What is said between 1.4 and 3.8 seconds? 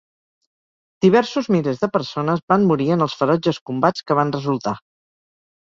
milers de persones van morir en els ferotges